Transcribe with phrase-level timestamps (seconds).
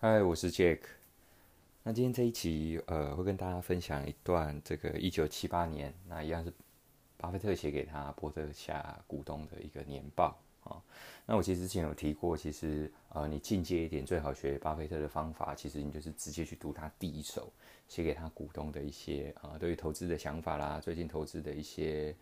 [0.00, 0.78] 嗨，我是 Jack。
[1.82, 6.52] 那今天这一集，呃，会跟大家分享一段这个一九七八年，那一样是
[7.16, 10.80] 巴菲特写给他波特夏股东的一个年报啊。
[11.26, 17.52] 那我其实之前有提过，其实呃，你进阶一点，最好学巴菲特的方法，其实你就是直接去读他第一手
[17.88, 22.14] 写给他股东的一些啊，对于投资的想法啦，最近投资的一些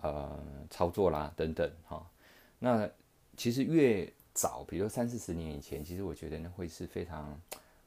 [0.00, 2.10] 呃操作啦等等哈。
[2.58, 2.88] 那
[3.36, 7.36] 其实越早，比如说三四十年以前，其实我觉得那会是非常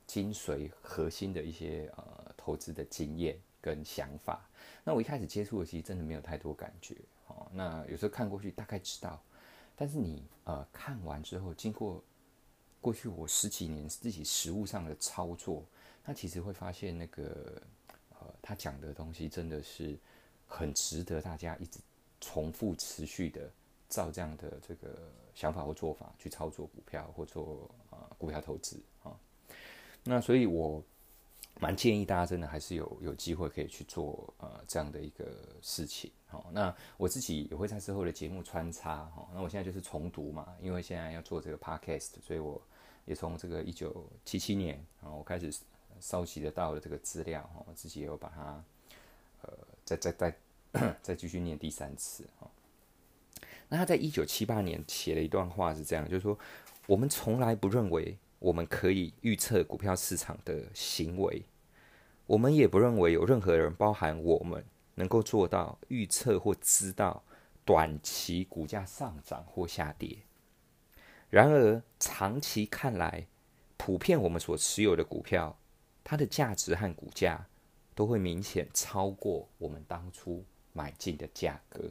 [0.05, 4.45] 精髓核心的一些呃投资的经验跟想法。
[4.83, 6.93] 那我一开始接触的，其实真的没有太多感觉。
[7.27, 9.23] 哦，那有时候看过去大概知道，
[9.77, 12.03] 但是你呃看完之后，经过
[12.81, 15.63] 过去我十几年自己实物上的操作，
[16.03, 17.61] 那其实会发现那个
[18.09, 19.97] 呃他讲的东西真的是
[20.47, 21.79] 很值得大家一直
[22.19, 23.49] 重复持续的。
[23.87, 29.17] 照这样的这个想法或做法去操作股票或做啊股票投资啊，
[30.03, 30.83] 那所以我
[31.59, 35.25] 蛮建议大家真的还是有有机会可以去做呃这样的一个
[35.61, 39.27] 事情好，那我自己也会在之后的节目穿插哈。
[39.33, 42.61] 那我现在就是重读嘛，因为现在要做这个 podcast，所以我
[43.05, 45.53] 也从这个一九七七年啊我开始
[45.99, 48.63] 收集得到的这个资料哈，我自己也有把它
[49.41, 49.53] 呃
[49.83, 50.35] 再再再
[51.03, 52.49] 再继续念第三次哈。
[53.73, 56.37] 那他在一九七八年写了一段话是这样，就是说，
[56.87, 61.41] 我们从来不认为我们可以预测股票市场的行为，
[62.25, 64.61] 我们也不认为有任何人，包含我们，
[64.95, 67.23] 能够做到预测或知道
[67.63, 70.17] 短期股价上涨或下跌。
[71.29, 73.25] 然而，长期看来，
[73.77, 75.57] 普遍我们所持有的股票，
[76.03, 77.47] 它的价值和股价
[77.95, 81.89] 都会明显超过我们当初买进的价格。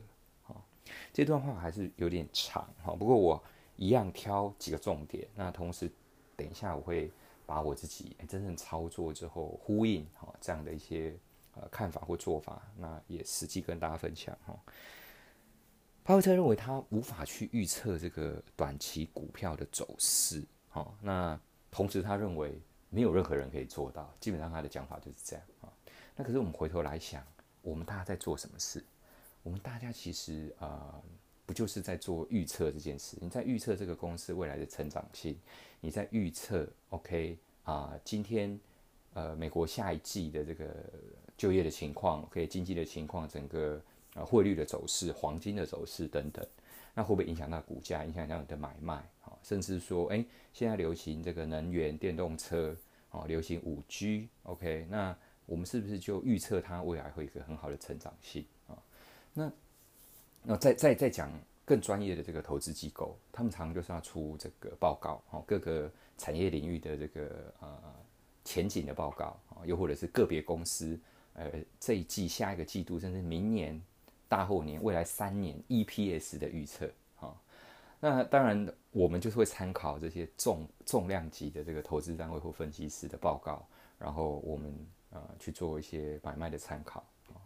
[1.12, 3.42] 这段话还是有点长哈，不过我
[3.76, 5.26] 一样挑几个重点。
[5.34, 5.90] 那同时，
[6.36, 7.10] 等一下我会
[7.46, 11.14] 把我自己真正操作之后呼应哈这样的一些
[11.54, 14.58] 呃看法或做法，那也实际跟大家分享哈。
[16.02, 21.38] 巴菲特认为他无法去预测这个短期股票的走势哈，那
[21.70, 25.68] 同时他认为没有任何人可以做到，基本上他的讲法就是这样啊。
[26.16, 27.24] 那可是我们回头来想，
[27.62, 28.84] 我们大家在做什么事？
[29.42, 31.00] 我们大家其实啊，
[31.46, 33.16] 不就是在做预测这件事？
[33.20, 35.36] 你在预测这个公司未来的成长性，
[35.80, 38.58] 你在预测 OK 啊，今天
[39.14, 40.74] 呃美国下一季的这个
[41.36, 43.82] 就业的情况，OK 经济的情况，整个
[44.14, 46.46] 呃汇率的走势、黄金的走势等等，
[46.94, 49.32] 那会不会影响到股价，影响到你的买卖啊？
[49.42, 52.76] 甚至说，哎，现在流行这个能源电动车
[53.10, 58.44] 哦，流行五 G，OK，那我们是不是就预测它未来会有一个很好的成长性？
[59.32, 59.52] 那
[60.42, 61.30] 那再再再讲
[61.64, 67.78] 更专业的这个投资机构，他们常常就是要出这个报告，哦，各个产业领域的这个呃
[68.44, 70.98] 前景的报告，啊，又或者是个别公司，
[71.34, 71.48] 呃，
[71.78, 73.80] 这一季、下一个季度，甚至明年、
[74.28, 77.36] 大后年、未来三年 EPS 的预测，啊，
[78.00, 83.64] 那当然我们就是会参考这些重重量级的这个投资单位或分析师的报告，
[83.98, 84.74] 然后我们
[85.10, 87.38] 呃去做一些买卖的参考，啊，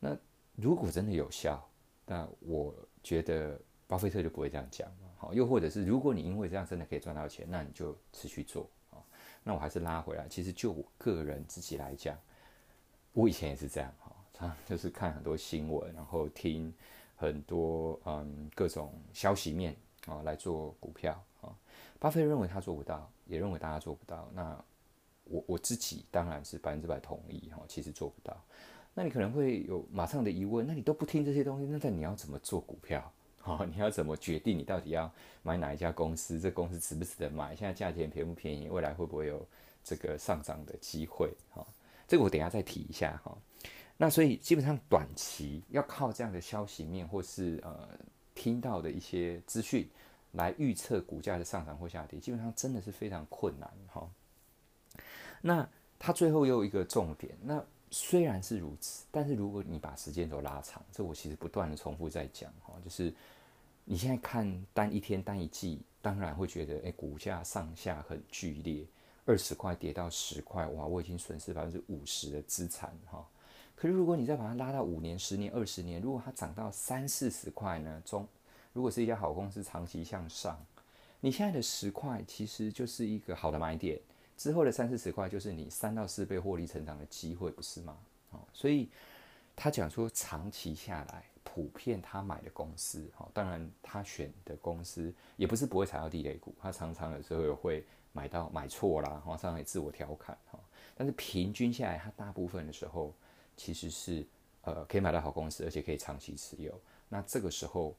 [0.00, 0.16] 那。
[0.56, 1.62] 如果真的有效，
[2.06, 4.90] 那我觉得巴菲特就不会这样讲。
[5.18, 9.00] 好，又或者是如果你因为这样真的可以赚到钱，那你就持续做啊。
[9.42, 12.18] 那我还是拉回来，其实就我个人自己来讲，
[13.12, 16.72] 我以前也是这样哈，常就是看很多新闻，然后听
[17.16, 19.74] 很多嗯各种消息面
[20.06, 21.54] 啊来做股票啊。
[21.98, 24.28] 巴菲特认为他做不到，也认为大家做不到。
[24.34, 24.62] 那
[25.24, 28.36] 我我自己当然是百分之百同意哈，其实做不到。
[28.98, 33.12] 那你可能会有马上的疑问，那你都不听这些东西，那在你要怎么做股票？
[33.36, 35.12] 好， 你要怎么决定你到底要
[35.42, 36.40] 买哪一家公司？
[36.40, 37.54] 这公司值不值得买？
[37.54, 38.70] 现在价钱便不便宜？
[38.70, 39.46] 未来会不会有
[39.84, 41.30] 这个上涨的机会？
[41.50, 41.62] 哈，
[42.08, 43.36] 这个我等下再提一下哈。
[43.98, 47.86] 那所以基本上短期要靠这样的消息面或是呃
[48.34, 49.86] 听到的一些资讯
[50.32, 54.10] 来预测股价的上涨或下跌，基本上真的是非常困难哈。
[55.42, 55.68] 那
[55.98, 57.62] 他最后又一个重点，那。
[57.98, 63.10] 虽然是如此，但是如果你把时间轴拉长，这我其实不断的重复在讲哈，就是
[63.86, 68.84] 你现在看单一天、单一季，当然会觉得哎，股价上下很剧烈，
[69.24, 73.26] 二十块跌到十块，哇，我已经损失百分之五十的资产哈。
[73.74, 78.02] 可是如果你再把它拉到五年、十年、二十年，如果它涨到三四十块呢？
[78.04, 78.28] 中，
[78.74, 80.62] 如果是一家好公司，长期向上，
[81.18, 83.98] 你现在的十块其实就是一个好的买点。
[84.36, 87.96] 之后的三四十块就是你三到四倍获利成长的机会，不是吗？
[88.30, 88.88] 哦，所以
[89.54, 100.60] 他讲说长期下来，普遍他买的公司，哦，当然他选的公司也不是不会踩到地雷股，他常常有时候会买到买错啦，哈，常常也自我调侃哈。
[100.94, 103.14] 但是平均下来，它大部分的时候
[103.56, 104.26] 其实是
[104.62, 106.78] 呃可以买到好公司，而且可以长期持有。
[107.08, 107.94] 那这个时候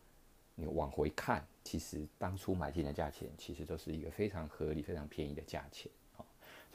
[0.53, 5.91] 你往回看，其实当初买进的价钱其实都是一个非常合理、非常便宜的价钱。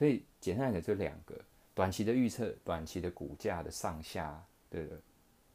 [0.03, 1.41] 所以简单来讲，这两个
[1.75, 5.01] 短期的预测，短期的股价的上下的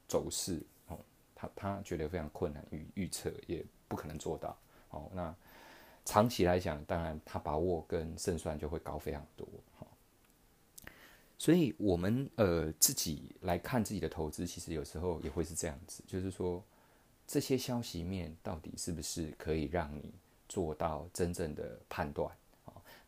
[0.08, 0.98] 走势哦，
[1.36, 4.58] 他他觉得非常困难预预测，也不可能做到
[4.92, 5.12] 哦。
[5.14, 5.36] 那
[6.06, 9.46] 长期来讲，当然他把握跟胜算就会高非常多，
[9.80, 9.88] 哈。
[11.38, 16.64] 所以，我们呃自己来看自己的投资，其实有时候也会是这样子，就是说
[17.28, 20.14] 这些消息面到底是不是可以让你
[20.48, 22.34] 做到真正的判断？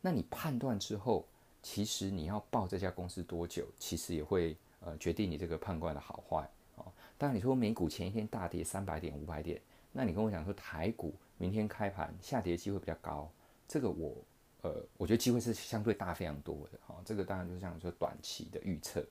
[0.00, 1.26] 那你判断之后，
[1.62, 6.84] 其实你要报这家公司多久，其实也会呃决定你这个判断的好坏啊。
[7.18, 9.60] 当然，你说美股前一天大跌三百点、五百点，
[9.92, 11.14] 那你跟我讲说台股。
[11.42, 13.26] 明天开盘下跌机会比较高，
[13.66, 14.14] 这个我
[14.60, 16.94] 呃，我觉得机会是相对大非常多的哈。
[17.02, 19.02] 这个当然就是像说短期的预测，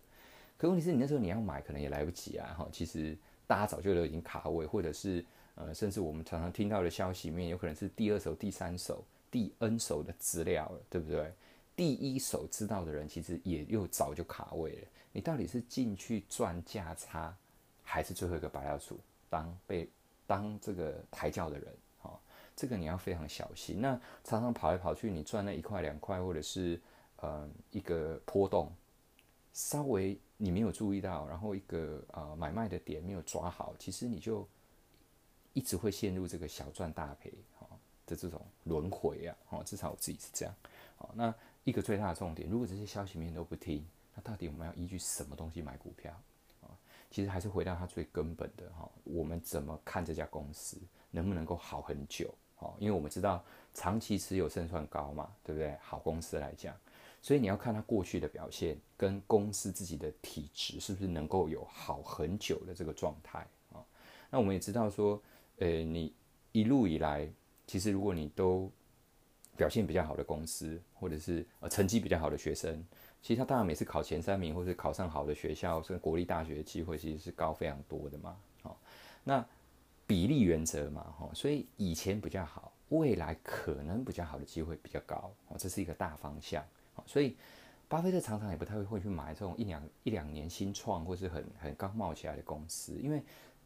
[0.56, 2.70] 可问题是你那时候你要买可能也来不及啊哈。
[2.72, 5.26] 其实大家早就都已经卡位，或者是
[5.56, 11.34] 呃，甚至我们常常听到的消息面有可能是第二手、第三手、第 N 手的资料了，对不对？
[11.76, 14.88] 第一手知道的人其实也又早就卡位了。
[15.12, 17.36] 你到底是进去赚价差，
[17.84, 19.00] 还是最后一个白老鼠
[19.30, 19.90] 当被
[20.28, 21.68] 当这个抬轿的人？
[22.56, 23.80] 这个你要非常小心。
[23.80, 26.78] 那常常跑来跑去，你赚那一块两块，或者是
[27.22, 28.70] 呃一个波动，
[29.54, 34.46] 稍微你没有注意到，然后一个呃买卖的点没有抓好，其实你就
[35.54, 37.69] 一直会陷入这个小赚大赔哈
[38.10, 39.36] 的这种轮回啊。
[39.50, 40.54] 哦，至少我自己是这样。
[40.98, 41.34] 好，那
[41.64, 43.86] 一个最大的重点，如果这些消息面都不听，
[44.16, 46.12] 那到底我们要依据什么东西买股票
[46.62, 46.74] 啊？
[47.12, 50.78] 其实还是回到它最根本的哈，我们怎么看这家公司
[51.12, 52.34] 能不能够好很久？
[52.58, 53.42] 哦，因为我们知道
[53.74, 55.78] 长期持有胜算高嘛，对不对？
[55.82, 56.76] 好公司来讲，
[57.22, 63.40] 所以你要看它过去的表现跟公司自己的体质是不是能够有好很久的这个状态
[63.72, 63.80] 啊。
[64.30, 65.22] 那我们也知道说，
[65.60, 66.14] 呃，你
[66.52, 67.30] 一路以来，
[67.70, 68.72] 其实如果你都
[69.56, 72.84] 表现比较好的公司，或者是呃成绩比较好的学生，
[73.22, 78.36] 其实他当然每次考前三名或者考上好的学校，甚至国立大学的机会其实是高非常多的嘛。
[78.64, 78.76] 哦，
[79.24, 79.46] 那。
[80.10, 86.64] 比例原则嘛，哈，所以以前比较好，未来可能比较好的机会比较高，哦，这是一个大方向，
[86.96, 87.38] 哦所以
[87.88, 93.22] 巴菲特常常也不太会会去买这种一两一两年新创或是很很刚冒起来的公司，因为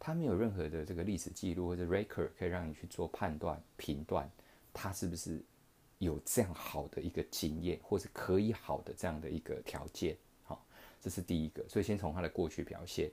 [0.05, 4.29] 他没有任何的这个历史记录或者 record 可以让你去做判断评断，
[4.73, 5.41] 他是不是
[5.97, 10.61] 有这样好的一个经验，或是可以好的这样的一个条件，好，
[10.99, 13.09] 这是第一个，所以先从他的过去表现。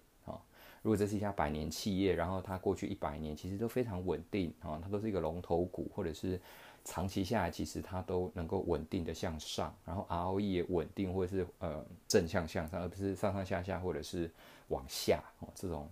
[0.82, 6.40] 如果这是一家百年企业，然后它过去一百年其实都非常稳定啊，它都是一个龙头股，或者是
[6.86, 14.30] 长期下来其实它都能够稳定的向上，然后 ROE 也稳定或者是呃正向向上，而不是上上下下或者是
[14.68, 15.86] 往下哦这种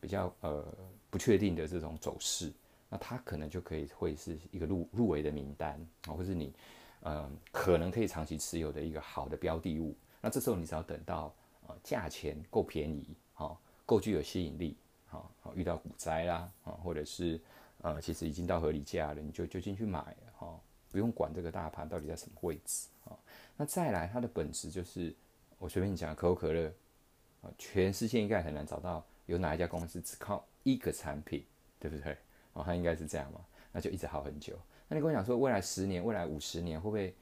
[0.00, 0.64] 比较呃
[1.10, 2.52] 不确定的这种走势，
[2.88, 6.52] 那它可能就可以会是一个入入围的名单啊，或是你
[7.00, 9.94] 呃可能可以长期持有的一个好的标的物。
[10.20, 11.34] 那这时候你只要等到
[11.66, 13.56] 呃价钱够便宜哈。
[13.86, 14.76] 够具有吸引力，
[15.08, 17.40] 好，好遇到股灾啦，啊，或者是
[17.82, 20.56] 呃，其实已经到合理价了，你就就进去买，哈，
[20.92, 23.18] 不用管这个大盘到底在什么位置，啊，
[23.56, 25.12] 那再来它的本质就是，
[25.58, 26.72] 我随便讲，可口可乐，
[27.42, 31.44] 啊，全世界应该很难找到有哪一家公司只靠一个产品，
[31.78, 32.16] 对不对？
[32.52, 33.40] 哦，它应该是这样嘛，
[33.72, 34.58] 那就一直好很久。
[34.88, 37.14] 那你跟我讲说，未来十年、未来五十年会不会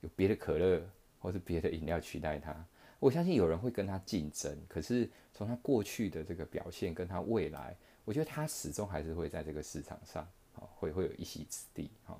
[0.00, 0.82] 有别的可乐
[1.18, 2.54] 或是别的饮料取代它？
[3.00, 12.18] 我相信有人会跟他竞争，可是从他过去的这个表现跟他未来，我觉得他始终还是会在这个市场上，哦，会会有一席之地，哈，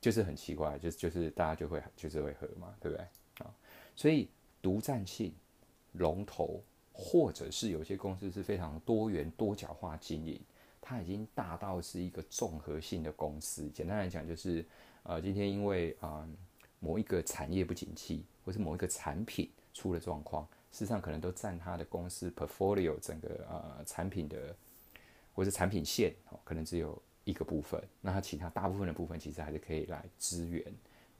[0.00, 3.06] 就是很奇怪，就是就是大家就会就是会喝嘛，对不对？
[3.44, 3.54] 啊，
[3.94, 4.30] 所以
[4.62, 5.34] 独占性、
[5.92, 6.62] 龙头，
[6.94, 10.40] 或者是有些公司是非常多元多角化经营，
[10.80, 13.68] 它已经大到是一个综合性的公司。
[13.68, 14.64] 简单来讲，就是
[15.02, 16.26] 呃，今天因为啊
[16.80, 19.50] 某一个产业不景气，或是某一个产品。
[19.76, 24.54] 出了状况，事实上可能都占它的公司 portfolio 整个呃产品的
[25.34, 30.64] 或是产品线哦，可能只有一个部分，那它其他大部分的部分其实还是可以来支援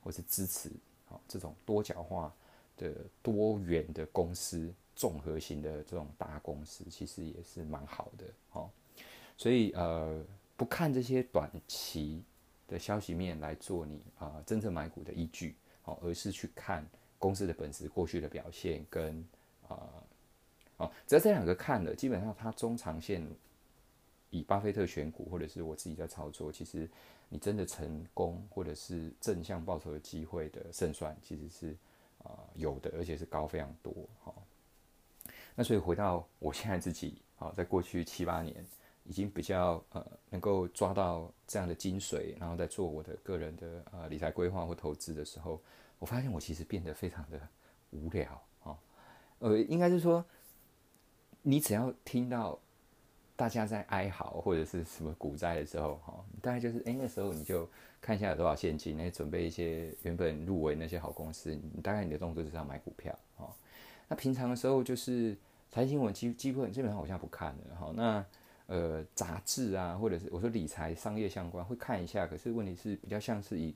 [0.00, 0.70] 或是支持
[1.08, 2.32] 哦这种多角化
[2.76, 8.70] 的多元的公司综合型的这种大公司，其实也是蛮好的哦。
[9.36, 10.24] 所以呃
[10.56, 12.22] 不看这些短期
[12.68, 16.86] 的消息面来做你啊真正买股的依据哦，而是去看。
[17.16, 19.26] 公司的本质、过去的表现跟
[19.66, 19.88] 啊，
[20.76, 23.26] 哦，只要这两个看了，基本上它中长线
[24.28, 26.86] 以巴菲特选股，或者是我自己在操作，其实
[27.30, 31.74] 你真的成功或者是正向报酬的机会的胜算，其实是
[32.22, 34.34] 啊有的，而且是高非常多哈。
[35.54, 38.64] 那所以回到我现在自己啊，在过去七八年，
[39.04, 45.60] 已经比较呃能够抓到这样的精髓，然后在做我的个人的呃理财规划或投资的时候，
[45.98, 47.40] 我发现我其实变得非常的
[47.90, 48.78] 无聊啊。
[49.38, 50.24] 呃，应该是说，
[51.42, 52.58] 你只要听到。
[53.36, 57.68] 大家在哀嚎或者是什么股灾的时候，哈，大概就是哎那时候你就
[58.00, 63.52] 看一下有多少现金，那准备一些原本入围那些好公司，你大概你的动作就是要买股票，哦，
[64.08, 65.36] 那平常的时候就是
[65.70, 68.24] 财经新闻基基本基本上好像不看了，哈，那
[68.66, 73.74] 呃杂志啊或者是我说理财商业相关会看一下，可是问题是比较像是以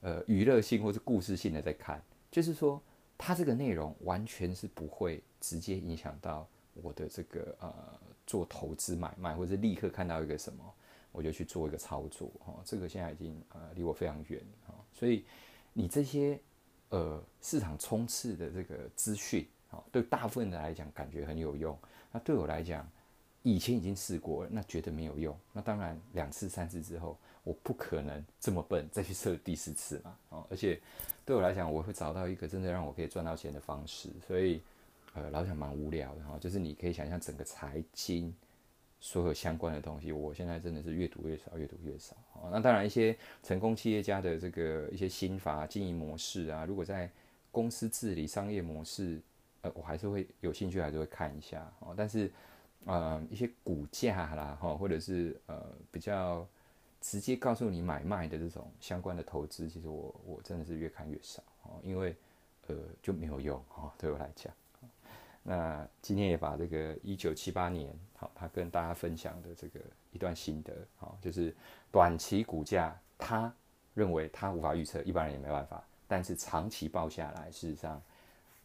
[0.00, 2.80] 呃娱乐性或是故事性的在看，就是说
[3.16, 7.74] 它这个内容完全是不会直接影响到我的这个呃。
[8.24, 10.64] 做投资买卖，或者是立刻看到一个什么，
[11.10, 15.24] 我就去做一个操作，哈，这个现在已经呃离我非常远，哈，所以
[15.72, 16.40] 你这些
[16.92, 21.76] 呃市场冲刺的这个资讯，啊，对大部分人来讲感觉很有用，
[22.12, 22.88] 那对我来讲，
[23.42, 30.80] 以前已经试过，那觉得没有用，那当然两次三次之后，我不可能这么笨再去测第四次嘛，哦，而且
[31.24, 34.62] 对我来讲，我会找到一个真的让我可以赚到钱的方式，所以。
[35.14, 38.34] 呃，老想蛮无聊的哈，就是你可以想象整个财经
[38.98, 42.16] 所有相关的东西，我现在真的是越读越少，越读越少。
[42.34, 47.10] 哦那当然，一些成功企业家的这个一些心法、经营模式啊，如果在
[47.50, 49.20] 公司治理、商业模式，
[49.60, 51.70] 呃，我还是会有兴趣，还是会看一下。
[51.80, 52.32] 哦，但是，
[52.86, 56.46] 呃，一些股价啦，哈，或者是呃比较
[57.00, 62.16] 直接告诉你买卖的这种相关的投资，其实我我真的是越看越少哦，因为
[62.68, 64.52] 呃就没有用哦，对我来讲。
[65.44, 69.80] 那今天也把这个一九七八年，好，他跟大家分享的这个
[70.12, 71.54] 一段心得，好，就是
[71.90, 73.52] 短期股价，他
[73.94, 78.00] 认为他无法预测，一般人也没办法，但是长期报下来，事实上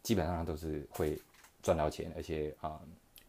[0.02, 1.20] 基本上都是会
[1.62, 2.80] 赚到钱，而且啊，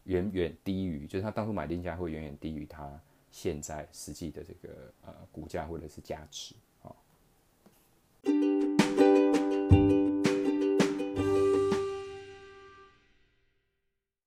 [0.04, 3.00] 远远低于，就是他当初买定价会远远低于他
[3.30, 6.54] 现在实际的这个呃股价或者是价值。